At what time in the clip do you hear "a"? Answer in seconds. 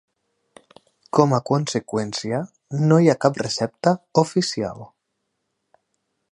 1.37-1.39